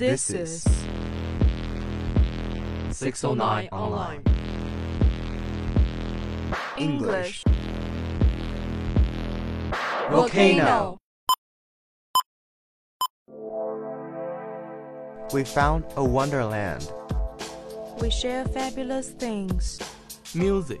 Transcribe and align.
This 0.00 0.30
is 0.30 0.62
609 2.90 3.68
Online. 3.70 4.22
English. 6.78 7.44
Volcano. 10.10 10.96
We 15.34 15.44
found 15.44 15.84
a 15.96 16.02
wonderland. 16.02 16.90
We 18.00 18.08
share 18.08 18.46
fabulous 18.46 19.10
things. 19.10 19.78
Music. 20.34 20.80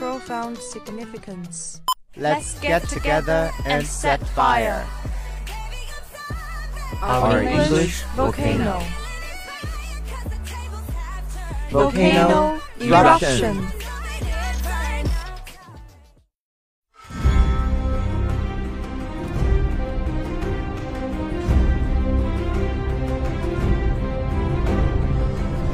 Profound 0.00 0.56
significance. 0.56 1.82
Let's 2.16 2.58
get 2.60 2.88
together 2.88 3.50
and 3.66 3.86
set 3.86 4.26
fire. 4.28 4.88
Our 7.02 7.42
English 7.42 7.66
English 7.66 8.02
volcano. 8.16 8.82
Volcano 11.68 12.58
eruption. 12.80 13.58
eruption. 13.58 13.72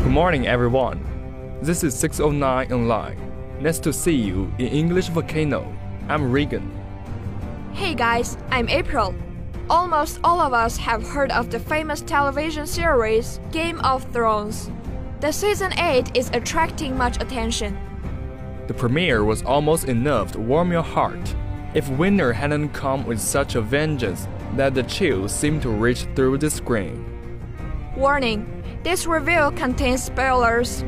Good 0.02 0.10
morning, 0.10 0.48
everyone. 0.48 0.98
This 1.62 1.84
is 1.84 1.94
609 1.94 2.72
Online. 2.72 3.35
Nice 3.60 3.78
to 3.78 3.92
see 3.92 4.14
you 4.14 4.52
in 4.58 4.66
English 4.66 5.08
Volcano. 5.08 5.74
I'm 6.10 6.30
Regan. 6.30 6.70
Hey 7.72 7.94
guys, 7.94 8.36
I'm 8.50 8.68
April. 8.68 9.14
Almost 9.70 10.20
all 10.22 10.40
of 10.40 10.52
us 10.52 10.76
have 10.76 11.02
heard 11.02 11.30
of 11.32 11.50
the 11.50 11.58
famous 11.58 12.02
television 12.02 12.66
series 12.66 13.40
Game 13.52 13.80
of 13.80 14.04
Thrones. 14.12 14.70
The 15.20 15.32
season 15.32 15.72
8 15.78 16.14
is 16.14 16.28
attracting 16.34 16.98
much 16.98 17.16
attention. 17.22 17.78
The 18.66 18.74
premiere 18.74 19.24
was 19.24 19.42
almost 19.42 19.88
enough 19.88 20.32
to 20.32 20.38
warm 20.38 20.70
your 20.70 20.82
heart. 20.82 21.34
If 21.72 21.88
winter 21.88 22.34
hadn't 22.34 22.74
come 22.74 23.06
with 23.06 23.18
such 23.18 23.54
a 23.54 23.62
vengeance 23.62 24.28
that 24.56 24.74
the 24.74 24.82
chills 24.82 25.34
seemed 25.34 25.62
to 25.62 25.70
reach 25.70 26.06
through 26.14 26.38
the 26.38 26.50
screen. 26.50 27.06
Warning 27.96 28.44
this 28.82 29.06
review 29.06 29.50
contains 29.56 30.02
spoilers. 30.04 30.84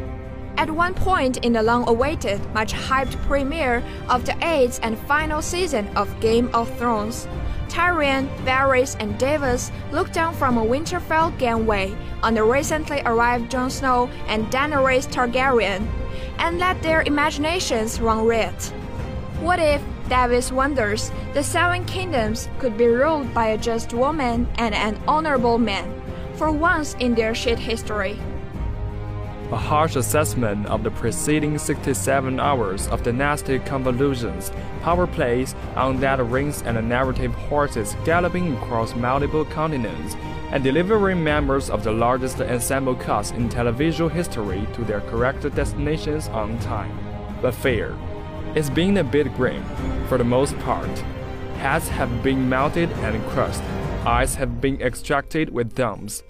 At 0.59 0.73
one 0.73 0.93
point 0.93 1.37
in 1.37 1.53
the 1.53 1.63
long 1.63 1.89
awaited, 1.89 2.41
much 2.53 2.73
hyped 2.73 3.15
premiere 3.29 3.81
of 4.09 4.25
the 4.25 4.37
eighth 4.45 4.81
and 4.83 4.99
final 4.99 5.41
season 5.41 5.87
of 5.97 6.19
Game 6.19 6.51
of 6.53 6.69
Thrones, 6.79 7.29
Tyrion, 7.69 8.27
Varys, 8.45 8.97
and 8.99 9.17
Davos 9.21 9.71
look 9.93 10.13
down 10.13 10.35
from 10.35 10.59
a 10.59 10.65
Winterfell 10.65 11.39
gangway 11.39 11.95
on 12.25 12.35
the 12.35 12.43
recently 12.43 13.01
arrived 13.03 13.53
Jon 13.53 13.71
Snow 13.71 14.11
and 14.27 14.47
Daenerys 14.47 15.07
Targaryen 15.07 15.87
and 16.39 16.59
let 16.59 16.83
their 16.83 17.03
imaginations 17.03 18.01
run 18.01 18.27
riot. 18.27 18.61
What 19.39 19.61
if, 19.61 19.81
Davos 20.09 20.51
wonders, 20.51 21.13
the 21.35 21.45
Seven 21.45 21.85
Kingdoms 21.85 22.49
could 22.59 22.77
be 22.77 22.89
ruled 22.89 23.33
by 23.33 23.51
a 23.51 23.59
just 23.59 23.95
woman 23.95 24.49
and 24.57 24.75
an 24.75 24.99
honorable 25.07 25.59
man, 25.59 26.03
for 26.35 26.51
once 26.51 26.97
in 26.99 27.15
their 27.15 27.33
shit 27.33 27.61
history? 27.61 28.19
A 29.51 29.57
harsh 29.57 29.97
assessment 29.97 30.67
of 30.67 30.83
the 30.83 30.91
preceding 30.91 31.57
67 31.57 32.39
hours 32.39 32.87
of 32.89 33.03
dynastic 33.03 33.65
convolutions, 33.65 34.53
power 34.83 35.07
plays 35.07 35.55
on 35.75 36.01
that 36.01 36.23
rings 36.23 36.61
and 36.61 36.87
narrative 36.87 37.33
horses 37.49 37.97
galloping 38.05 38.55
across 38.59 38.95
multiple 38.95 39.47
continents, 39.47 40.17
and 40.51 40.63
delivering 40.63 41.25
members 41.25 41.71
of 41.71 41.83
the 41.83 41.91
largest 41.91 42.43
ensemble 42.43 42.95
cast 42.95 43.35
in 43.37 43.49
television 43.49 44.11
history 44.11 44.67
to 44.75 44.85
their 44.85 45.01
correct 45.01 45.43
destinations 45.55 46.29
on 46.29 46.59
time. 46.59 46.93
But 47.41 47.55
fair. 47.55 47.97
It's 48.55 48.69
been 48.69 48.99
a 48.99 49.05
bit 49.05 49.35
grim, 49.35 49.65
for 50.09 50.19
the 50.19 50.25
most 50.25 50.59
part. 50.59 50.99
Heads 51.57 51.89
have 51.89 52.23
been 52.23 52.51
melted 52.51 52.91
and 52.91 53.25
crushed, 53.31 53.63
eyes 54.05 54.35
have 54.35 54.61
been 54.61 54.79
extracted 54.83 55.49
with 55.49 55.73
thumbs. 55.73 56.23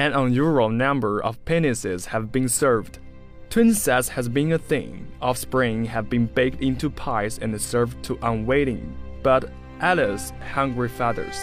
An 0.00 0.14
unusual 0.14 0.70
number 0.70 1.22
of 1.22 1.44
penises 1.44 2.06
have 2.06 2.32
been 2.32 2.48
served. 2.48 3.00
Twin 3.50 3.74
sex 3.74 4.08
has 4.08 4.30
been 4.30 4.52
a 4.52 4.58
thing. 4.58 5.06
Offspring 5.20 5.84
have 5.84 6.08
been 6.08 6.24
baked 6.24 6.62
into 6.62 6.88
pies 6.88 7.38
and 7.38 7.60
served 7.60 8.02
to 8.04 8.18
unwaiting, 8.22 8.96
but 9.22 9.50
Alice 9.80 10.32
hungry 10.54 10.88
fathers. 10.88 11.36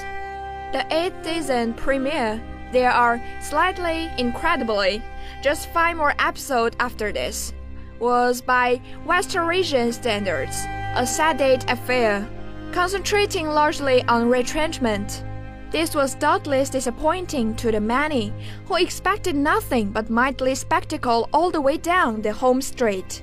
The 0.73 0.87
eighth 0.89 1.23
season 1.23 1.75
premiere, 1.75 2.41
there 2.71 2.89
are 2.89 3.23
slightly 3.43 4.09
incredibly 4.17 5.03
just 5.43 5.69
five 5.69 5.95
more 5.95 6.15
episodes 6.17 6.75
after 6.79 7.11
this, 7.11 7.53
was 7.99 8.41
by 8.41 8.81
Westerosi 9.05 9.93
standards 9.93 10.65
a 10.95 11.05
sedate 11.05 11.69
affair, 11.69 12.27
concentrating 12.71 13.49
largely 13.49 14.01
on 14.05 14.27
retrenchment. 14.29 15.23
This 15.69 15.93
was 15.93 16.15
doubtless 16.15 16.69
disappointing 16.69 17.53
to 17.55 17.71
the 17.71 17.81
many 17.81 18.31
who 18.65 18.77
expected 18.77 19.35
nothing 19.35 19.91
but 19.91 20.09
mighty 20.09 20.55
spectacle 20.55 21.27
all 21.33 21.51
the 21.51 21.59
way 21.59 21.75
down 21.75 22.21
the 22.21 22.31
home 22.31 22.61
straight. 22.61 23.21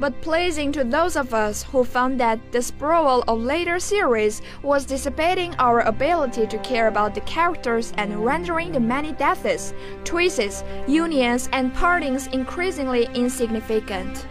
But 0.00 0.20
pleasing 0.20 0.72
to 0.72 0.82
those 0.82 1.14
of 1.14 1.32
us 1.32 1.62
who 1.62 1.84
found 1.84 2.18
that 2.18 2.40
the 2.50 2.62
sprawl 2.62 3.22
of 3.28 3.38
later 3.40 3.78
series 3.78 4.42
was 4.64 4.84
dissipating 4.84 5.54
our 5.60 5.82
ability 5.82 6.48
to 6.48 6.58
care 6.58 6.88
about 6.88 7.14
the 7.14 7.20
characters 7.20 7.92
and 7.96 8.24
rendering 8.24 8.72
the 8.72 8.80
many 8.80 9.12
deaths, 9.12 9.72
twists, 10.02 10.64
unions, 10.88 11.48
and 11.52 11.72
partings 11.74 12.26
increasingly 12.26 13.08
insignificant. 13.14 14.26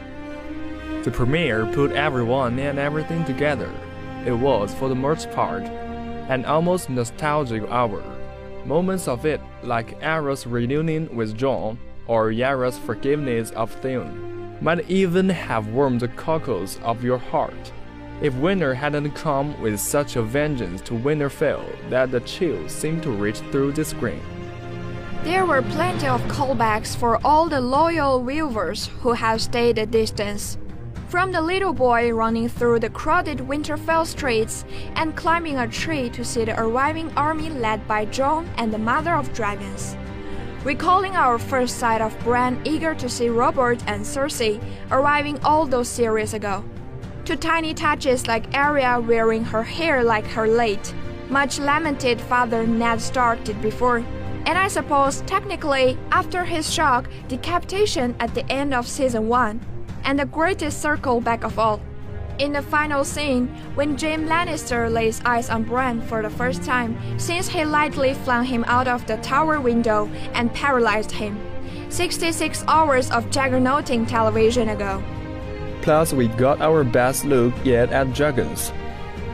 The 1.05 1.11
premiere 1.11 1.65
put 1.67 1.93
everyone 1.93 2.59
and 2.59 2.77
everything 2.77 3.23
together. 3.23 3.71
It 4.25 4.33
was, 4.33 4.73
for 4.73 4.89
the 4.89 4.95
most 4.95 5.31
part, 5.31 5.63
an 6.29 6.45
almost 6.45 6.89
nostalgic 6.89 7.63
hour. 7.69 8.03
Moments 8.65 9.07
of 9.07 9.25
it, 9.25 9.41
like 9.61 9.97
Arya's 10.01 10.47
reunion 10.47 11.13
with 11.15 11.37
Jon 11.37 11.77
or 12.07 12.31
Yara's 12.31 12.77
forgiveness 12.77 13.51
of 13.51 13.71
Theon, 13.71 14.57
might 14.61 14.89
even 14.89 15.29
have 15.29 15.67
warmed 15.67 15.99
the 15.99 16.07
cockles 16.07 16.79
of 16.83 17.03
your 17.03 17.17
heart. 17.17 17.71
If 18.21 18.33
winter 18.35 18.73
hadn't 18.73 19.11
come 19.11 19.59
with 19.61 19.79
such 19.79 20.15
a 20.15 20.21
vengeance 20.21 20.81
to 20.83 20.93
Winterfell 20.93 21.65
that 21.89 22.11
the 22.11 22.21
chill 22.21 22.69
seemed 22.69 23.03
to 23.03 23.11
reach 23.11 23.39
through 23.51 23.73
the 23.73 23.83
screen. 23.83 24.21
There 25.23 25.45
were 25.45 25.61
plenty 25.61 26.07
of 26.07 26.21
callbacks 26.23 26.95
for 26.95 27.19
all 27.25 27.49
the 27.49 27.59
loyal 27.61 28.23
viewers 28.23 28.89
who 29.01 29.13
have 29.13 29.41
stayed 29.41 29.77
a 29.77 29.85
distance. 29.85 30.57
From 31.13 31.31
the 31.31 31.43
little 31.43 31.73
boy 31.73 32.11
running 32.11 32.49
through 32.49 32.79
the 32.79 32.89
crowded 32.89 33.37
Winterfell 33.37 34.07
streets 34.07 34.65
and 34.95 35.15
climbing 35.15 35.59
a 35.59 35.67
tree 35.67 36.09
to 36.09 36.25
see 36.25 36.43
the 36.43 36.59
arriving 36.59 37.11
army 37.15 37.51
led 37.51 37.87
by 37.87 38.05
Jon 38.05 38.49
and 38.57 38.73
the 38.73 38.79
Mother 38.79 39.13
of 39.13 39.31
Dragons. 39.31 39.95
Recalling 40.63 41.15
our 41.15 41.37
first 41.37 41.77
sight 41.77 42.01
of 42.01 42.17
Bran 42.21 42.59
eager 42.65 42.95
to 42.95 43.07
see 43.07 43.29
Robert 43.29 43.83
and 43.85 44.03
Cersei 44.03 44.59
arriving 44.89 45.37
all 45.43 45.67
those 45.67 45.87
series 45.87 46.33
ago. 46.33 46.65
To 47.25 47.35
tiny 47.35 47.75
touches 47.75 48.25
like 48.25 48.51
Arya 48.51 48.99
wearing 48.99 49.43
her 49.43 49.61
hair 49.61 50.03
like 50.03 50.25
her 50.25 50.47
late, 50.47 50.95
much 51.29 51.59
lamented 51.59 52.19
father 52.21 52.65
Ned 52.65 52.99
Stark 52.99 53.43
did 53.43 53.61
before. 53.61 53.99
And 54.47 54.57
I 54.57 54.67
suppose 54.67 55.21
technically 55.27 55.95
after 56.11 56.43
his 56.43 56.73
shock 56.73 57.07
decapitation 57.27 58.15
at 58.19 58.33
the 58.33 58.51
end 58.51 58.73
of 58.73 58.87
season 58.87 59.27
1 59.27 59.61
and 60.03 60.19
the 60.19 60.25
greatest 60.25 60.81
circle 60.81 61.21
back 61.21 61.43
of 61.43 61.57
all. 61.59 61.81
In 62.39 62.53
the 62.53 62.61
final 62.61 63.03
scene, 63.03 63.47
when 63.75 63.97
Jaime 63.97 64.25
Lannister 64.27 64.91
lays 64.91 65.21
eyes 65.23 65.49
on 65.49 65.63
Bran 65.63 66.01
for 66.01 66.21
the 66.21 66.29
first 66.29 66.63
time 66.63 66.97
since 67.19 67.47
he 67.47 67.63
lightly 67.63 68.13
flung 68.13 68.43
him 68.45 68.63
out 68.67 68.87
of 68.87 69.05
the 69.05 69.17
tower 69.17 69.61
window 69.61 70.07
and 70.33 70.53
paralyzed 70.53 71.11
him. 71.11 71.39
66 71.89 72.63
hours 72.67 73.11
of 73.11 73.29
juggernauting 73.29 74.07
television 74.07 74.69
ago. 74.69 75.03
Plus, 75.83 76.11
we 76.11 76.27
got 76.29 76.59
our 76.61 76.83
best 76.83 77.23
look 77.25 77.53
yet 77.63 77.91
at 77.91 78.13
dragons. 78.13 78.71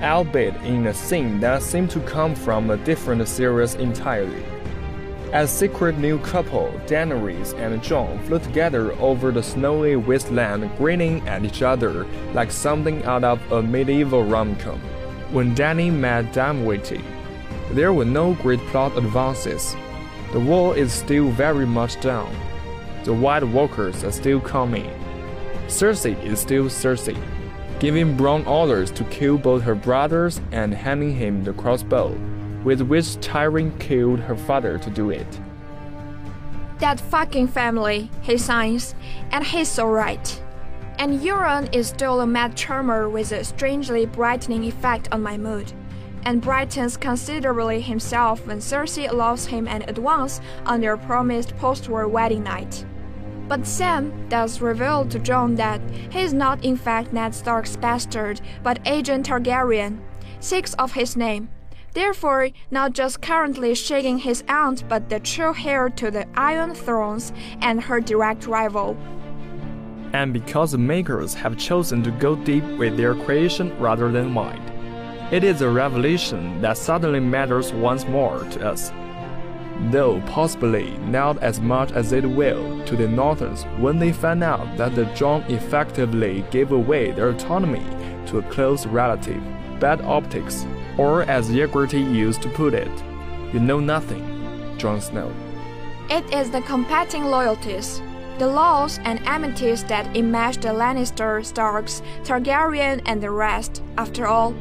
albeit 0.02 0.56
in 0.64 0.88
a 0.88 0.94
scene 0.94 1.40
that 1.42 1.62
seemed 1.62 1.90
to 1.92 2.00
come 2.02 2.34
from 2.34 2.70
a 2.70 2.78
different 2.78 3.28
series 3.28 3.76
entirely. 3.76 4.44
As 5.32 5.52
secret 5.52 6.00
new 6.00 6.18
couple, 6.20 6.72
Daenerys 6.88 7.54
and 7.54 7.84
Jon 7.84 8.18
flew 8.24 8.40
together 8.40 8.94
over 8.94 9.32
the 9.32 9.44
snowy 9.44 9.96
wasteland, 9.96 10.76
grinning 10.76 11.28
at 11.28 11.46
each 11.46 11.62
other 11.62 12.08
like 12.34 12.52
something 12.52 13.04
out 13.04 13.24
of 13.24 13.40
a 13.52 13.62
medieval 13.62 14.24
rom-com. 14.24 14.80
When 15.32 15.54
Dany 15.56 15.94
met 15.94 16.34
Dimwitty, 16.34 17.04
there 17.74 17.94
were 17.94 18.06
no 18.06 18.34
great 18.34 18.60
plot 18.72 18.98
advances. 18.98 19.76
The 20.32 20.40
wall 20.40 20.74
is 20.74 20.92
still 20.92 21.30
very 21.30 21.68
much 21.68 22.02
down. 22.02 22.36
The 23.04 23.14
White 23.14 23.44
Walkers 23.44 24.04
are 24.04 24.12
still 24.12 24.40
coming. 24.40 24.90
Cersei 25.68 26.20
is 26.24 26.40
still 26.40 26.66
Cersei, 26.66 27.16
giving 27.80 28.18
Bronn 28.18 28.48
orders 28.48 28.90
to 28.92 29.04
kill 29.06 29.38
both 29.38 29.62
her 29.62 29.76
brothers 29.76 30.42
and 30.52 30.74
handing 30.74 31.14
him 31.14 31.44
the 31.44 31.54
crossbow, 31.54 32.18
with 32.64 32.82
which 32.82 33.06
Tyrion 33.22 33.78
killed 33.80 34.20
her 34.20 34.36
father 34.36 34.78
to 34.78 34.90
do 34.90 35.10
it. 35.10 35.28
That 36.80 37.00
fucking 37.00 37.50
family, 37.50 38.10
he 38.22 38.38
signs, 38.38 38.96
and 39.32 39.46
he's 39.46 39.78
alright. 39.78 40.42
And 40.98 41.20
Euron 41.20 41.74
is 41.74 41.88
still 41.88 42.22
a 42.22 42.28
mad 42.28 42.56
charmer 42.56 43.10
with 43.10 43.32
a 43.32 43.44
strangely 43.44 44.06
brightening 44.06 44.64
effect 44.64 45.10
on 45.12 45.22
my 45.22 45.38
mood, 45.38 45.72
and 46.24 46.42
brightens 46.42 46.98
considerably 46.98 47.82
himself 47.82 48.46
when 48.46 48.60
Cersei 48.60 49.10
allows 49.10 49.46
him 49.46 49.68
an 49.68 49.84
advance 49.88 50.42
on 50.66 50.82
their 50.82 50.98
promised 50.98 51.56
post-war 51.58 52.08
wedding 52.08 52.44
night. 52.44 52.86
But 53.48 53.66
Sam 53.66 54.28
does 54.30 54.62
reveal 54.62 55.06
to 55.06 55.20
Jon 55.20 55.56
that 55.56 55.82
he 56.12 56.22
is 56.22 56.34
not 56.34 56.64
in 56.64 56.78
fact 56.78 57.14
Ned 57.14 57.34
Stark's 57.34 57.78
bastard, 57.78 58.42
but 58.62 58.84
Aegon 58.84 59.24
Targaryen, 59.24 60.00
six 60.40 60.74
of 60.76 60.94
his 60.94 61.16
name. 61.18 61.50
Therefore, 61.94 62.50
not 62.72 62.94
just 62.94 63.22
currently 63.22 63.74
shaking 63.76 64.20
his 64.20 64.44
aunt, 64.48 64.88
but 64.88 65.10
the 65.10 65.20
true 65.20 65.54
heir 65.66 65.90
to 65.90 66.12
the 66.12 66.28
Iron 66.36 66.76
Thrones 66.76 67.34
and 67.62 67.82
her 67.82 68.00
direct 68.00 68.48
rival. 68.48 68.96
And 70.14 70.34
because 70.34 70.72
the 70.72 70.78
makers 70.78 71.34
have 71.36 71.58
chosen 71.58 72.02
to 72.04 72.12
go 72.12 72.36
deep 72.36 72.64
with 72.64 72.98
their 72.98 73.16
creation 73.16 73.78
rather 73.80 74.12
than 74.12 74.34
wide, 74.34 74.62
it 75.32 75.44
is 75.44 75.62
a 75.62 75.70
revelation 75.70 76.60
that 76.62 76.78
suddenly 76.78 77.20
matters 77.20 77.72
once 77.72 78.06
more 78.08 78.40
to 78.46 78.68
us. 78.68 78.92
Though 79.92 80.20
possibly 80.22 80.98
not 80.98 81.42
as 81.42 81.62
much 81.62 81.92
as 81.92 82.12
it 82.12 82.26
will 82.26 82.84
to 82.86 82.96
the 82.98 83.08
Northerns 83.08 83.64
when 83.78 83.98
they 83.98 84.12
find 84.12 84.44
out 84.44 84.78
that 84.78 84.96
the 84.96 85.06
Jon 85.16 85.44
effectively 85.44 86.44
gave 86.52 86.72
away 86.72 87.12
their 87.12 87.30
autonomy 87.30 87.86
to 88.28 88.40
a 88.40 88.44
close 88.50 88.86
relative. 88.88 89.42
Bad 89.80 90.02
optics, 90.02 90.66
or 91.00 91.24
as 91.24 91.50
Ygritte 91.50 92.14
used 92.14 92.42
to 92.42 92.50
put 92.50 92.74
it, 92.74 92.92
you 93.54 93.60
know 93.62 93.80
nothing, 93.80 94.22
Jon 94.78 95.00
Snow. 95.00 95.32
It 96.10 96.26
is 96.34 96.52
the 96.52 96.60
competing 96.64 97.24
loyalties, 97.24 98.02
the 98.40 98.48
laws 98.48 99.00
and 99.04 99.20
amenities 99.28 99.84
that 99.84 100.06
enmesh 100.16 100.62
the 100.62 100.70
Lannister, 100.70 101.46
Starks, 101.46 102.02
Targaryen, 102.24 103.02
and 103.06 103.22
the 103.22 103.30
rest, 103.30 103.84
after 103.98 104.28
all, 104.28 104.56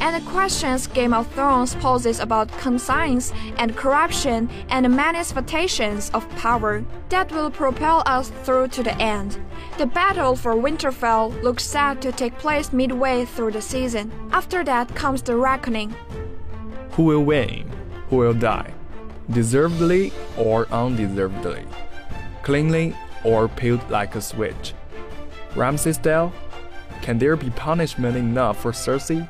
and 0.00 0.14
the 0.14 0.30
questions 0.30 0.86
Game 0.86 1.14
of 1.14 1.26
Thrones 1.32 1.74
poses 1.76 2.20
about 2.20 2.52
conscience 2.58 3.32
and 3.56 3.74
corruption 3.74 4.50
and 4.68 4.84
the 4.84 4.90
manifestations 4.90 6.10
of 6.10 6.28
power 6.36 6.84
that 7.08 7.32
will 7.32 7.50
propel 7.50 8.02
us 8.04 8.28
through 8.44 8.68
to 8.68 8.82
the 8.82 8.94
end. 9.00 9.38
The 9.78 9.86
battle 9.86 10.36
for 10.36 10.54
Winterfell 10.54 11.42
looks 11.42 11.64
set 11.64 12.02
to 12.02 12.12
take 12.12 12.36
place 12.36 12.72
midway 12.72 13.24
through 13.24 13.52
the 13.52 13.62
season. 13.62 14.12
After 14.30 14.62
that 14.64 14.94
comes 14.94 15.22
the 15.22 15.36
reckoning. 15.36 15.94
Who 16.92 17.04
will 17.04 17.24
win? 17.24 17.70
Who 18.10 18.16
will 18.16 18.34
die? 18.34 18.74
Deservedly 19.30 20.12
or 20.36 20.66
undeservedly? 20.70 21.64
Cleanly 22.42 22.94
or 23.24 23.48
peeled 23.48 23.88
like 23.90 24.14
a 24.14 24.20
switch? 24.20 24.74
Ramsay 25.54 25.92
style? 25.92 26.32
Can 27.02 27.18
there 27.18 27.36
be 27.36 27.50
punishment 27.50 28.16
enough 28.16 28.60
for 28.60 28.72
Cersei? 28.72 29.28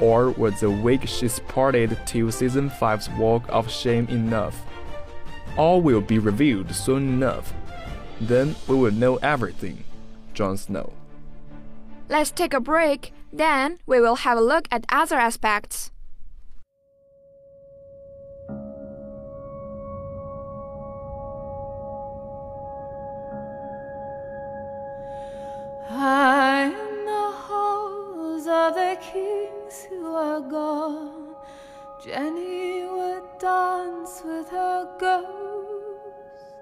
Or 0.00 0.30
was 0.30 0.60
the 0.60 0.70
week 0.70 1.06
she 1.08 1.28
sported 1.28 1.98
till 2.06 2.30
season 2.30 2.70
5's 2.70 3.10
walk 3.18 3.42
of 3.48 3.70
shame 3.70 4.06
enough? 4.08 4.62
All 5.56 5.80
will 5.80 6.00
be 6.00 6.18
revealed 6.18 6.72
soon 6.72 7.08
enough. 7.08 7.52
Then 8.20 8.54
we 8.68 8.76
will 8.76 8.92
know 8.92 9.16
everything. 9.16 9.84
Jon 10.34 10.56
Snow. 10.56 10.92
Let's 12.08 12.30
take 12.30 12.54
a 12.54 12.60
break, 12.60 13.12
then 13.32 13.78
we 13.86 14.00
will 14.00 14.16
have 14.16 14.38
a 14.38 14.40
look 14.40 14.68
at 14.70 14.86
other 14.88 15.16
aspects. 15.16 15.90
Jenny 32.08 32.86
would 32.86 33.38
dance 33.38 34.22
with 34.24 34.48
her 34.48 34.96
ghosts, 34.98 36.54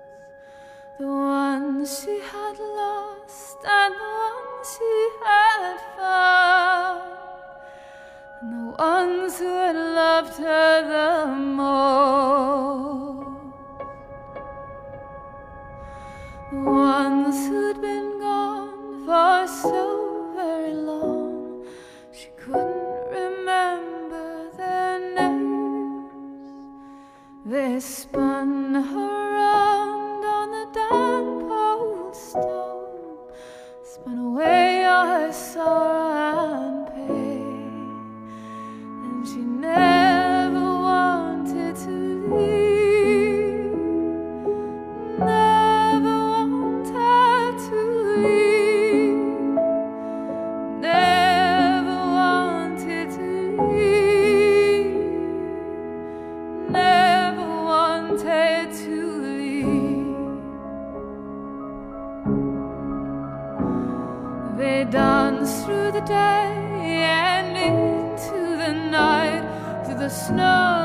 the 0.99 1.07
ones 1.07 2.01
she 2.03 2.19
had 2.19 2.59
lost 2.59 3.59
and 3.65 3.95
the 3.95 4.11
ones 4.27 4.77
she 4.77 5.09
had 5.23 5.77
found, 5.97 7.03
and 8.41 8.53
the 8.53 8.67
ones 8.77 9.39
who 9.39 9.47
had 9.47 9.77
loved 9.77 10.37
her 10.39 10.83
the 10.95 11.33
most. 11.37 11.95
The 16.51 16.59
ones 16.59 17.47
who'd 17.47 17.81
been 17.81 18.19
gone 18.19 19.05
for 19.07 19.47
so 19.47 20.06
day 66.07 67.03
and 67.03 67.57
into 67.57 68.57
the 68.57 68.73
night 68.73 69.85
through 69.85 69.99
the 69.99 70.09
snow. 70.09 70.76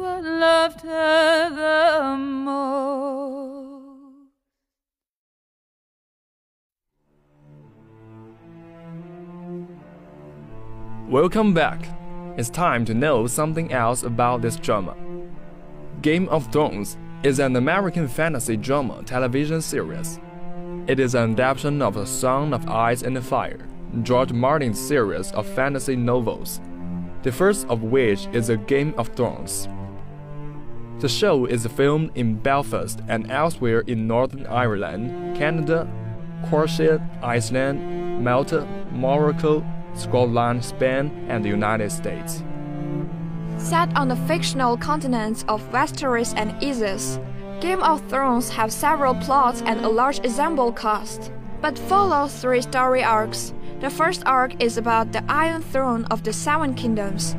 Ones 0.00 0.26
loved 0.26 0.80
her 0.80 1.50
the 1.50 2.16
most. 2.16 2.60
Welcome 11.08 11.52
back. 11.52 11.86
It's 12.38 12.48
time 12.48 12.84
to 12.86 12.94
know 12.94 13.26
something 13.26 13.72
else 13.72 14.02
about 14.02 14.40
this 14.40 14.56
drama. 14.56 14.96
Game 16.00 16.28
of 16.30 16.50
Thrones 16.50 16.96
is 17.22 17.38
an 17.38 17.56
American 17.56 18.08
fantasy 18.08 18.56
drama 18.56 19.02
television 19.04 19.60
series. 19.60 20.18
It 20.86 20.98
is 20.98 21.14
an 21.14 21.32
adaptation 21.32 21.82
of 21.82 21.94
The 21.94 22.06
Song 22.06 22.54
of 22.54 22.66
Ice 22.68 23.02
and 23.02 23.22
Fire, 23.22 23.66
George 24.02 24.32
Martin's 24.32 24.80
series 24.80 25.30
of 25.32 25.46
fantasy 25.46 25.96
novels, 25.96 26.60
the 27.22 27.32
first 27.32 27.66
of 27.68 27.82
which 27.82 28.26
is 28.32 28.48
A 28.48 28.56
Game 28.56 28.94
of 28.96 29.08
Thrones. 29.08 29.68
The 31.00 31.08
show 31.08 31.46
is 31.46 31.66
filmed 31.66 32.10
in 32.14 32.34
Belfast 32.34 33.00
and 33.08 33.30
elsewhere 33.30 33.80
in 33.86 34.06
Northern 34.06 34.46
Ireland, 34.46 35.34
Canada, 35.34 35.88
Croatia, 36.46 37.00
Iceland, 37.22 38.22
Malta, 38.22 38.66
Morocco, 38.92 39.64
Scotland, 39.94 40.62
Spain, 40.62 41.10
and 41.28 41.42
the 41.42 41.48
United 41.48 41.90
States. 41.90 42.42
Set 43.56 43.96
on 43.96 44.08
the 44.08 44.16
fictional 44.28 44.76
continents 44.76 45.42
of 45.48 45.62
Westeros 45.72 46.34
and 46.36 46.52
Essos, 46.60 47.18
Game 47.62 47.82
of 47.82 48.06
Thrones 48.10 48.50
have 48.50 48.70
several 48.70 49.14
plots 49.14 49.62
and 49.62 49.80
a 49.80 49.88
large 49.88 50.20
ensemble 50.20 50.70
cast, 50.70 51.32
but 51.62 51.78
follows 51.78 52.34
three 52.40 52.60
story 52.60 53.02
arcs. 53.02 53.54
The 53.80 53.88
first 53.88 54.22
arc 54.26 54.62
is 54.62 54.76
about 54.76 55.10
the 55.10 55.24
Iron 55.26 55.62
Throne 55.62 56.04
of 56.10 56.22
the 56.22 56.34
Seven 56.34 56.74
Kingdoms, 56.74 57.34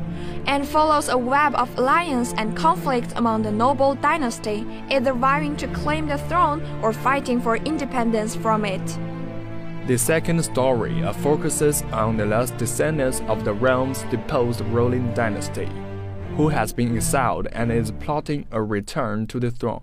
and 0.46 0.66
follows 0.66 1.08
a 1.08 1.16
web 1.16 1.54
of 1.54 1.78
alliance 1.78 2.34
and 2.36 2.56
conflict 2.56 3.12
among 3.14 3.42
the 3.42 3.52
noble 3.52 3.94
dynasty, 3.94 4.66
either 4.90 5.12
vying 5.12 5.56
to 5.58 5.68
claim 5.68 6.08
the 6.08 6.18
throne 6.18 6.60
or 6.82 6.92
fighting 6.92 7.40
for 7.40 7.58
independence 7.58 8.34
from 8.34 8.64
it. 8.64 8.82
The 9.86 9.96
second 9.96 10.42
story 10.42 11.00
focuses 11.22 11.82
on 11.92 12.16
the 12.16 12.26
last 12.26 12.56
descendants 12.56 13.20
of 13.28 13.44
the 13.44 13.54
realm's 13.54 14.02
deposed 14.10 14.62
ruling 14.62 15.14
dynasty, 15.14 15.68
who 16.36 16.48
has 16.48 16.72
been 16.72 16.96
exiled 16.96 17.46
and 17.52 17.70
is 17.70 17.92
plotting 18.00 18.46
a 18.50 18.60
return 18.60 19.28
to 19.28 19.38
the 19.38 19.52
throne. 19.52 19.82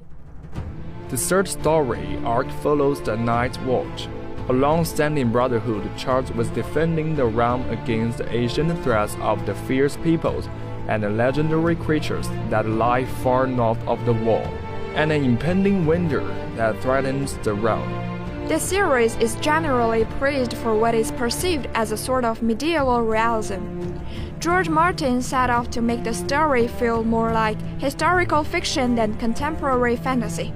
The 1.07 1.15
third 1.15 1.47
story 1.47 2.17
arc 2.25 2.51
follows 2.61 3.01
the 3.01 3.15
Night's 3.15 3.57
Watch, 3.59 4.09
a 4.49 4.53
long-standing 4.53 5.31
brotherhood 5.31 5.87
charged 5.95 6.31
with 6.31 6.53
defending 6.55 7.15
the 7.15 7.25
realm 7.25 7.69
against 7.69 8.17
the 8.17 8.35
ancient 8.35 8.83
threats 8.83 9.15
of 9.21 9.45
the 9.45 9.53
fierce 9.53 9.95
peoples 9.97 10.49
and 10.87 11.03
the 11.03 11.09
legendary 11.09 11.75
creatures 11.75 12.27
that 12.49 12.67
lie 12.67 13.05
far 13.05 13.45
north 13.45 13.79
of 13.87 14.03
the 14.05 14.13
wall, 14.13 14.45
and 14.95 15.11
an 15.11 15.23
impending 15.23 15.85
winter 15.85 16.25
that 16.55 16.81
threatens 16.81 17.37
the 17.43 17.53
realm. 17.53 17.87
The 18.47 18.57
series 18.57 19.15
is 19.17 19.35
generally 19.35 20.05
praised 20.17 20.55
for 20.55 20.73
what 20.75 20.95
is 20.95 21.11
perceived 21.11 21.67
as 21.75 21.91
a 21.91 21.97
sort 21.97 22.25
of 22.25 22.41
medieval 22.41 23.03
realism. 23.03 23.99
George 24.39 24.67
Martin 24.67 25.21
set 25.21 25.51
off 25.51 25.69
to 25.69 25.81
make 25.81 26.03
the 26.03 26.13
story 26.13 26.67
feel 26.67 27.03
more 27.03 27.31
like 27.31 27.61
historical 27.77 28.43
fiction 28.43 28.95
than 28.95 29.13
contemporary 29.17 29.95
fantasy, 29.95 30.51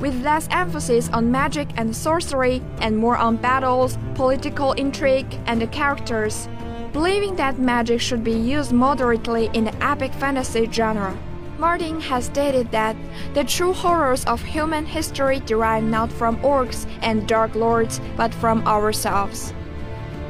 with 0.00 0.22
less 0.22 0.48
emphasis 0.50 1.08
on 1.10 1.30
magic 1.30 1.68
and 1.76 1.94
sorcery 1.94 2.62
and 2.80 2.96
more 2.96 3.16
on 3.16 3.36
battles, 3.36 3.98
political 4.14 4.72
intrigue, 4.72 5.38
and 5.46 5.60
the 5.60 5.66
characters, 5.66 6.48
believing 6.92 7.36
that 7.36 7.58
magic 7.58 8.00
should 8.00 8.24
be 8.24 8.32
used 8.32 8.72
moderately 8.72 9.50
in 9.54 9.64
the 9.64 9.84
epic 9.84 10.12
fantasy 10.14 10.68
genre. 10.70 11.16
Martin 11.58 12.00
has 12.00 12.26
stated 12.26 12.70
that 12.70 12.94
the 13.34 13.42
true 13.42 13.72
horrors 13.72 14.24
of 14.26 14.40
human 14.42 14.86
history 14.86 15.40
derive 15.40 15.82
not 15.82 16.12
from 16.12 16.36
orcs 16.38 16.86
and 17.02 17.26
dark 17.26 17.54
lords, 17.56 18.00
but 18.16 18.32
from 18.34 18.64
ourselves. 18.66 19.52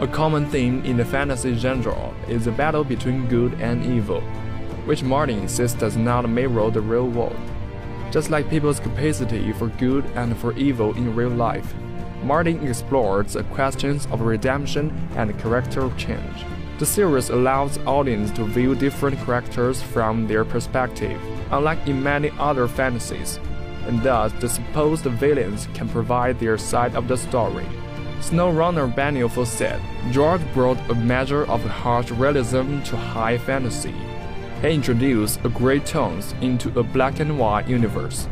A 0.01 0.07
common 0.07 0.49
theme 0.49 0.83
in 0.85 0.97
the 0.97 1.05
fantasy 1.05 1.55
genre 1.55 2.15
is 2.29 2.47
the 2.47 2.53
battle 2.53 2.85
between 2.85 3.27
good 3.27 3.53
and 3.61 3.85
evil, 3.85 4.23
which 4.87 5.03
Martin 5.03 5.41
insists 5.41 5.79
does 5.79 5.97
not 5.97 6.27
mirror 6.29 6.71
the 6.71 6.81
real 6.81 7.09
world. 7.09 7.37
Just 8.11 8.31
like 8.31 8.49
people's 8.49 8.81
capacity 8.81 9.53
for 9.53 9.69
good 9.69 10.05
and 10.15 10.37
for 10.39 10.53
evil 10.55 10.95
in 10.97 11.15
real 11.15 11.29
life, 11.29 11.75
Martin 12.23 12.67
explores 12.67 13.35
the 13.35 13.45
questions 13.45 14.07
of 14.07 14.23
redemption 14.23 14.91
and 15.17 15.39
character 15.39 15.91
change. 15.97 16.45
The 16.79 16.87
series 16.87 17.29
allows 17.29 17.79
audience 17.87 18.31
to 18.33 18.45
view 18.45 18.75
different 18.75 19.19
characters 19.25 19.83
from 19.83 20.27
their 20.27 20.45
perspective, 20.45 21.21
unlike 21.51 21.87
in 21.87 22.03
many 22.03 22.31
other 22.39 22.67
fantasies, 22.67 23.39
and 23.87 24.03
thus 24.03 24.33
the 24.41 24.49
supposed 24.49 25.05
villains 25.05 25.69
can 25.75 25.89
provide 25.89 26.39
their 26.39 26.57
side 26.57 26.95
of 26.95 27.09
the 27.09 27.17
story. 27.17 27.67
Showrunner 28.21 28.93
Benioff 28.95 29.47
said, 29.47 29.81
George 30.11 30.43
brought 30.53 30.79
a 30.91 30.95
measure 30.95 31.45
of 31.45 31.63
harsh 31.63 32.11
realism 32.11 32.81
to 32.83 32.97
high 32.97 33.39
fantasy. 33.39 33.95
He 34.61 34.71
introduced 34.71 35.41
a 35.45 35.49
gray 35.49 35.81
tones 35.81 36.35
into 36.41 36.69
a 36.79 36.83
black 36.83 37.21
and 37.21 37.39
white 37.39 37.69
universe. 37.69 38.29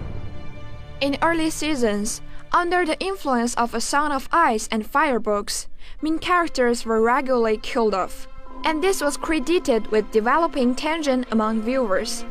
In 1.00 1.18
early 1.22 1.50
seasons, 1.50 2.20
under 2.52 2.84
the 2.84 2.98
influence 2.98 3.54
of 3.54 3.74
A 3.74 3.80
Song 3.80 4.12
of 4.12 4.28
Ice 4.32 4.68
and 4.70 4.86
Fire 4.86 5.18
books, 5.18 5.68
main 6.02 6.18
characters 6.18 6.84
were 6.84 7.00
regularly 7.00 7.58
killed 7.58 7.94
off 7.94 8.26
and 8.66 8.82
this 8.82 9.00
was 9.00 9.16
credited 9.16 9.86
with 9.92 10.10
developing 10.10 10.74
tension 10.74 11.24
among 11.30 11.62
viewers. 11.62 12.24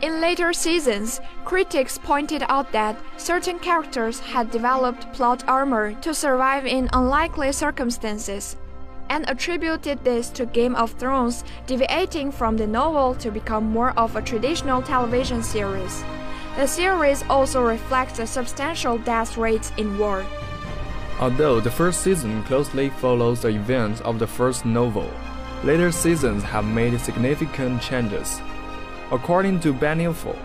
In 0.00 0.22
later 0.22 0.54
seasons, 0.54 1.20
critics 1.44 1.98
pointed 1.98 2.42
out 2.48 2.72
that 2.72 2.98
certain 3.18 3.58
characters 3.58 4.18
had 4.18 4.50
developed 4.50 5.12
plot 5.12 5.44
armor 5.46 5.92
to 6.00 6.14
survive 6.14 6.64
in 6.64 6.88
unlikely 6.94 7.52
circumstances, 7.52 8.56
and 9.12 9.28
attributed 9.28 10.02
this 10.02 10.30
to 10.30 10.46
Game 10.46 10.74
of 10.74 10.90
Thrones 10.92 11.44
deviating 11.66 12.32
from 12.32 12.56
the 12.56 12.66
novel 12.66 13.14
to 13.16 13.30
become 13.30 13.64
more 13.64 13.92
of 13.98 14.16
a 14.16 14.22
traditional 14.22 14.80
television 14.80 15.42
series. 15.42 16.02
The 16.56 16.66
series 16.66 17.22
also 17.28 17.62
reflects 17.62 18.16
the 18.16 18.26
substantial 18.26 18.96
death 18.96 19.36
rates 19.36 19.70
in 19.76 19.98
war. 19.98 20.24
Although 21.20 21.60
the 21.60 21.70
first 21.70 22.00
season 22.00 22.42
closely 22.44 22.88
follows 22.88 23.42
the 23.42 23.48
events 23.48 24.00
of 24.00 24.18
the 24.18 24.26
first 24.26 24.64
novel, 24.64 25.08
Later 25.64 25.92
seasons 25.92 26.42
have 26.42 26.64
made 26.64 26.98
significant 27.00 27.80
changes. 27.80 28.40
According 29.12 29.60
to 29.60 29.72
Benioff, 29.72 30.36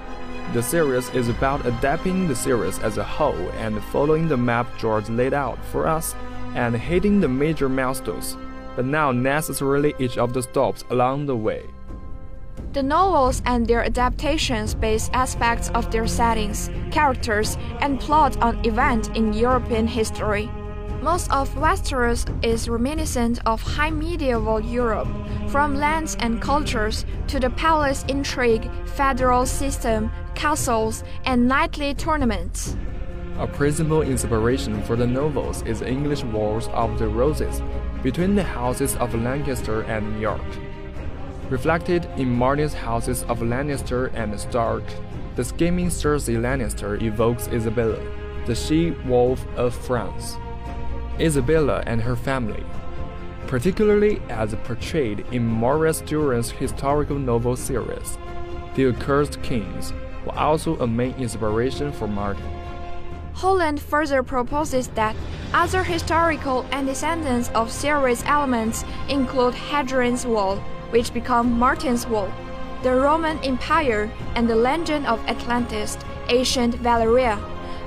the 0.53 0.61
series 0.61 1.09
is 1.09 1.27
about 1.27 1.65
adapting 1.65 2.27
the 2.27 2.35
series 2.35 2.77
as 2.79 2.99
a 2.99 3.03
whole 3.03 3.49
and 3.57 3.83
following 3.85 4.27
the 4.27 4.37
map 4.37 4.67
George 4.77 5.09
laid 5.09 5.33
out 5.33 5.57
for 5.71 5.87
us 5.87 6.13
and 6.53 6.75
hitting 6.75 7.19
the 7.19 7.27
major 7.27 7.67
milestones, 7.67 8.37
but 8.77 8.85
not 8.85 9.15
necessarily 9.15 9.95
each 9.97 10.19
of 10.19 10.33
the 10.33 10.43
stops 10.43 10.85
along 10.91 11.25
the 11.25 11.35
way. 11.35 11.63
The 12.73 12.83
novels 12.83 13.41
and 13.45 13.65
their 13.65 13.83
adaptations 13.83 14.75
base 14.75 15.09
aspects 15.13 15.69
of 15.71 15.89
their 15.91 16.05
settings, 16.05 16.69
characters, 16.91 17.57
and 17.81 17.99
plot 17.99 18.37
on 18.37 18.63
events 18.63 19.07
in 19.15 19.33
European 19.33 19.87
history. 19.87 20.47
Most 21.01 21.31
of 21.31 21.49
Westeros 21.55 22.23
is 22.45 22.69
reminiscent 22.69 23.39
of 23.47 23.63
high 23.63 23.89
medieval 23.89 24.59
Europe, 24.59 25.07
from 25.47 25.75
lands 25.75 26.15
and 26.19 26.39
cultures 26.39 27.03
to 27.27 27.39
the 27.39 27.49
palace 27.49 28.05
intrigue, 28.07 28.69
federal 28.85 29.47
system, 29.47 30.11
castles, 30.35 31.03
and 31.25 31.47
knightly 31.47 31.95
tournaments. 31.95 32.77
A 33.39 33.45
principal 33.45 34.01
inspiration 34.01 34.81
for 34.81 34.95
the 34.95 35.05
novels 35.05 35.61
is 35.61 35.83
English 35.83 36.23
Wars 36.23 36.69
of 36.69 36.97
the 36.97 37.07
Roses 37.07 37.61
between 38.01 38.33
the 38.33 38.43
houses 38.43 38.95
of 38.95 39.13
Lancaster 39.13 39.81
and 39.83 40.19
York. 40.19 40.41
Reflected 41.47 42.05
in 42.17 42.31
Martin's 42.31 42.73
houses 42.73 43.21
of 43.29 43.41
Lannister 43.41 44.11
and 44.15 44.39
Stark, 44.39 44.83
the 45.35 45.43
scheming 45.43 45.89
Cersei 45.89 46.35
Lannister 46.35 46.99
evokes 46.99 47.47
Isabella, 47.49 47.99
the 48.47 48.55
she-wolf 48.55 49.45
of 49.55 49.75
France. 49.75 50.35
Isabella 51.19 51.83
and 51.85 52.01
her 52.01 52.15
family, 52.15 52.65
particularly 53.45 54.19
as 54.29 54.55
portrayed 54.63 55.27
in 55.31 55.45
Maurice 55.45 56.01
Druon's 56.01 56.49
historical 56.49 57.19
novel 57.19 57.55
series. 57.55 58.17
The 58.73 58.87
Accursed 58.87 59.43
Kings 59.43 59.93
were 60.25 60.35
also 60.35 60.75
a 60.79 60.87
main 60.87 61.13
inspiration 61.19 61.91
for 61.91 62.07
Martin. 62.07 62.43
Holland 63.37 63.79
further 63.79 64.23
proposes 64.23 64.87
that 64.95 65.15
Other 65.53 65.83
historical 65.83 66.65
antecedents 66.71 67.49
of 67.53 67.71
series 67.71 68.23
elements 68.25 68.83
include 69.09 69.53
Hadrian's 69.53 70.25
Wall, 70.25 70.57
which 70.89 71.13
became 71.13 71.57
Martin's 71.59 72.07
Wall, 72.07 72.29
the 72.81 72.95
Roman 72.95 73.37
Empire, 73.43 74.11
and 74.35 74.49
the 74.49 74.55
legend 74.55 75.05
of 75.05 75.23
Atlantis, 75.27 75.97
ancient 76.29 76.75
Valyria, 76.81 77.37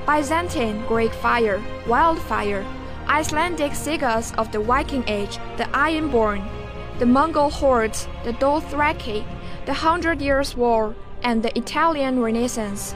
Byzantine 0.06 0.86
Greek 0.86 1.12
fire, 1.12 1.60
wildfire, 1.86 2.64
Icelandic 3.08 3.74
sagas 3.74 4.32
of 4.38 4.52
the 4.52 4.60
Viking 4.60 5.04
Age, 5.08 5.38
the 5.56 5.68
Ironborn, 5.74 6.42
the 7.00 7.06
Mongol 7.06 7.50
hordes, 7.50 8.06
the 8.24 8.32
Dothraki, 8.34 9.24
the 9.66 9.74
Hundred 9.74 10.22
Years' 10.22 10.56
War, 10.56 10.94
and 11.24 11.42
the 11.42 11.56
Italian 11.58 12.22
Renaissance. 12.22 12.94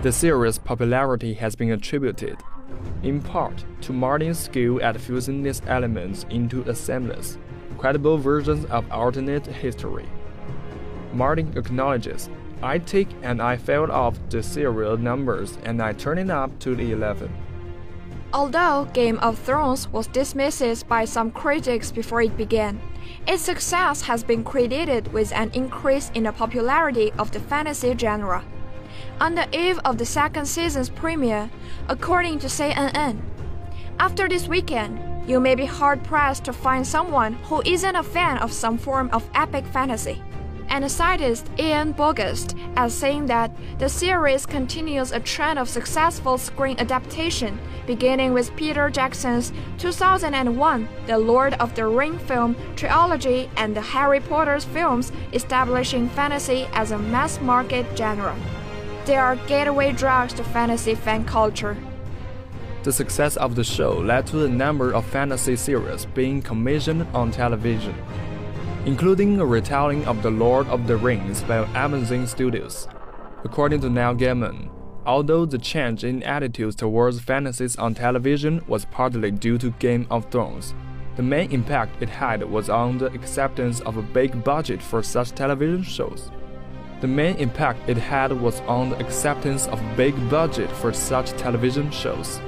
The 0.00 0.12
series' 0.12 0.58
popularity 0.58 1.34
has 1.34 1.56
been 1.56 1.72
attributed, 1.72 2.38
in 3.02 3.20
part, 3.20 3.64
to 3.80 3.92
Martin's 3.92 4.38
skill 4.38 4.80
at 4.80 5.00
fusing 5.00 5.42
these 5.42 5.60
elements 5.66 6.24
into 6.30 6.62
a 6.62 6.74
seamless, 6.76 7.36
credible 7.78 8.16
versions 8.16 8.64
of 8.66 8.88
alternate 8.92 9.44
history. 9.46 10.08
Martin 11.12 11.52
acknowledges, 11.56 12.30
I 12.62 12.78
take 12.78 13.08
and 13.22 13.42
I 13.42 13.56
failed 13.56 13.90
off 13.90 14.16
the 14.30 14.40
serial 14.40 14.96
numbers 14.96 15.58
and 15.64 15.82
I 15.82 15.94
turned 15.94 16.20
it 16.20 16.30
up 16.30 16.56
to 16.60 16.76
the 16.76 16.92
11. 16.92 17.28
Although 18.32 18.88
Game 18.92 19.18
of 19.18 19.36
Thrones 19.36 19.88
was 19.88 20.06
dismissed 20.06 20.86
by 20.86 21.06
some 21.06 21.32
critics 21.32 21.90
before 21.90 22.22
it 22.22 22.36
began, 22.36 22.80
its 23.26 23.42
success 23.42 24.02
has 24.02 24.22
been 24.22 24.44
credited 24.44 25.12
with 25.12 25.32
an 25.32 25.50
increase 25.54 26.12
in 26.14 26.22
the 26.22 26.32
popularity 26.32 27.10
of 27.18 27.32
the 27.32 27.40
fantasy 27.40 27.96
genre. 27.98 28.44
On 29.20 29.34
the 29.34 29.48
eve 29.52 29.80
of 29.84 29.98
the 29.98 30.06
second 30.06 30.46
season's 30.46 30.88
premiere, 30.88 31.50
according 31.88 32.38
to 32.38 32.46
CNN, 32.46 33.18
after 33.98 34.28
this 34.28 34.46
weekend, 34.46 35.28
you 35.28 35.40
may 35.40 35.56
be 35.56 35.66
hard 35.66 36.04
pressed 36.04 36.44
to 36.44 36.52
find 36.52 36.86
someone 36.86 37.32
who 37.44 37.60
isn't 37.66 37.96
a 37.96 38.02
fan 38.02 38.38
of 38.38 38.52
some 38.52 38.78
form 38.78 39.10
of 39.12 39.28
epic 39.34 39.66
fantasy 39.66 40.22
and 40.68 40.88
cited 40.90 41.40
Ian 41.58 41.94
Bogost 41.94 42.56
as 42.76 42.94
saying 42.94 43.26
that 43.26 43.50
the 43.78 43.88
series 43.88 44.46
continues 44.46 45.10
a 45.10 45.20
trend 45.20 45.58
of 45.58 45.68
successful 45.68 46.38
screen 46.38 46.78
adaptation, 46.78 47.58
beginning 47.86 48.32
with 48.32 48.54
Peter 48.54 48.88
Jackson's 48.88 49.52
2001 49.78 50.88
The 51.06 51.18
Lord 51.18 51.54
of 51.54 51.74
the 51.74 51.86
Ring 51.86 52.18
film 52.18 52.54
trilogy 52.76 53.50
and 53.56 53.74
the 53.74 53.80
Harry 53.80 54.20
Potter 54.20 54.60
films, 54.60 55.10
establishing 55.32 56.08
fantasy 56.10 56.68
as 56.72 56.92
a 56.92 56.98
mass 56.98 57.40
market 57.40 57.86
genre. 57.96 58.36
They 59.08 59.16
are 59.16 59.34
gateway 59.46 59.92
drugs 59.92 60.34
to 60.34 60.44
fantasy 60.44 60.94
fan 60.94 61.24
culture. 61.24 61.76
The 62.84 62.92
success 62.92 63.36
of 63.36 63.56
the 63.56 63.64
show 63.64 63.98
led 63.98 64.26
to 64.28 64.44
a 64.44 64.48
number 64.48 64.92
of 64.92 65.04
fantasy 65.06 65.56
series 65.56 66.04
being 66.04 66.42
commissioned 66.42 67.06
on 67.12 67.32
television 67.32 67.96
including 68.88 69.38
a 69.38 69.44
retelling 69.44 70.02
of 70.06 70.22
The 70.22 70.30
Lord 70.30 70.66
of 70.68 70.86
the 70.86 70.96
Rings 70.96 71.42
by 71.42 71.58
Amazon 71.74 72.26
Studios. 72.26 72.88
According 73.44 73.82
to 73.82 73.90
Neil 73.90 74.14
Gaiman, 74.14 74.70
although 75.04 75.44
the 75.44 75.58
change 75.58 76.04
in 76.04 76.22
attitudes 76.22 76.74
towards 76.74 77.20
fantasies 77.20 77.76
on 77.76 77.94
television 77.94 78.64
was 78.66 78.86
partly 78.86 79.30
due 79.30 79.58
to 79.58 79.72
Game 79.72 80.06
of 80.10 80.30
Thrones, 80.30 80.74
the 81.16 81.22
main 81.22 81.52
impact 81.52 82.02
it 82.02 82.08
had 82.08 82.42
was 82.42 82.70
on 82.70 82.96
the 82.96 83.12
acceptance 83.12 83.80
of 83.80 83.98
a 83.98 84.02
big 84.02 84.42
budget 84.42 84.80
for 84.80 85.02
such 85.02 85.32
television 85.32 85.82
shows. 85.82 86.30
The 87.00 87.06
main 87.06 87.36
impact 87.36 87.88
it 87.88 87.96
had 87.96 88.32
was 88.32 88.60
on 88.62 88.90
the 88.90 88.98
acceptance 88.98 89.68
of 89.68 89.80
big 89.96 90.14
budget 90.28 90.68
for 90.70 90.92
such 90.92 91.30
television 91.32 91.92
shows. 91.92 92.40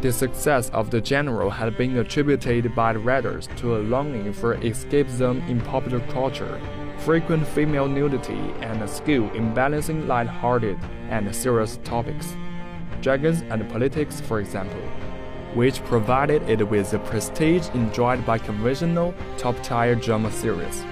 The 0.00 0.10
success 0.10 0.70
of 0.70 0.90
the 0.90 1.00
General 1.00 1.48
had 1.48 1.76
been 1.76 1.96
attributed 1.96 2.74
by 2.74 2.94
the 2.94 2.98
readers 2.98 3.48
to 3.58 3.76
a 3.76 3.78
longing 3.78 4.32
for 4.32 4.56
escapism 4.56 5.48
in 5.48 5.60
popular 5.60 6.00
culture, 6.08 6.60
frequent 6.98 7.46
female 7.46 7.86
nudity, 7.86 8.40
and 8.60 8.82
a 8.82 8.88
skill 8.88 9.30
in 9.34 9.54
balancing 9.54 10.08
light-hearted 10.08 10.80
and 11.08 11.32
serious 11.32 11.78
topics. 11.84 12.34
Dragons 13.02 13.42
and 13.50 13.70
politics, 13.70 14.20
for 14.20 14.40
example, 14.40 14.82
which 15.54 15.84
provided 15.84 16.42
it 16.50 16.68
with 16.68 16.90
the 16.90 16.98
prestige 16.98 17.68
enjoyed 17.74 18.26
by 18.26 18.38
conventional 18.38 19.14
top-tier 19.38 19.94
drama 19.94 20.32
series. 20.32 20.84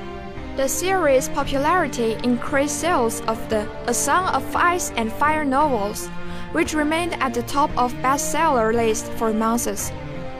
The 0.57 0.69
series' 0.69 1.29
popularity 1.29 2.17
increased 2.25 2.81
sales 2.81 3.23
of 3.23 3.39
the 3.49 3.69
A 3.87 3.95
Song 3.95 4.27
of 4.35 4.45
Ice 4.57 4.91
and 4.97 5.11
Fire 5.13 5.45
novels, 5.45 6.09
which 6.53 6.75
remained 6.75 7.15
at 7.23 7.33
the 7.33 7.43
top 7.45 7.71
of 7.79 7.95
bestseller 8.03 8.75
list 8.75 9.07
for 9.13 9.33
months. 9.33 9.93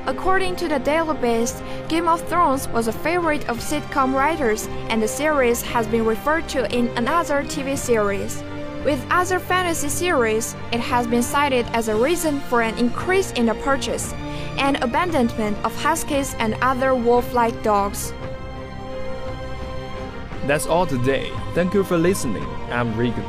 According 0.07 0.57
to 0.57 0.69
the 0.69 0.81
Daily 0.81 1.17
Beast, 1.19 1.63
Game 1.89 2.09
of 2.09 2.27
Thrones 2.29 2.69
was 2.69 2.89
a 2.89 2.93
favorite 2.93 3.49
of 3.49 3.61
sitcom 3.61 4.13
writers, 4.13 4.67
and 4.89 5.01
the 5.01 5.09
series 5.09 5.63
has 5.63 5.87
been 5.87 6.05
referred 6.05 6.49
to 6.51 6.71
in 6.77 6.89
another 6.99 7.45
TV 7.45 7.79
series. 7.79 8.43
With 8.85 9.07
other 9.11 9.39
fantasy 9.39 9.89
series, 9.89 10.57
it 10.73 10.81
has 10.81 11.07
been 11.07 11.23
cited 11.23 11.67
as 11.73 11.89
a 11.89 11.95
reason 11.95 12.41
for 12.41 12.63
an 12.63 12.77
increase 12.79 13.31
in 13.33 13.47
the 13.47 13.55
purchase 13.55 14.13
and 14.59 14.83
abandonment 14.83 15.57
of 15.65 15.75
huskies 15.77 16.35
and 16.41 16.57
other 16.63 16.95
wolf-like 16.95 17.63
dogs. 17.63 18.13
That's 20.51 20.67
all 20.67 20.85
today. 20.85 21.31
Thank 21.55 21.75
you 21.75 21.85
for 21.85 21.97
listening. 21.97 22.43
I'm 22.73 22.97
Regan. 22.97 23.25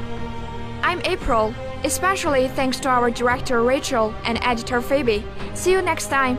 I'm 0.81 1.01
April 1.05 1.53
especially 1.83 2.47
thanks 2.47 2.79
to 2.79 2.89
our 2.89 3.09
director 3.09 3.63
Rachel 3.63 4.13
and 4.25 4.39
editor 4.43 4.81
Phoebe. 4.81 5.23
See 5.53 5.71
you 5.71 5.81
next 5.81 6.07
time. 6.07 6.37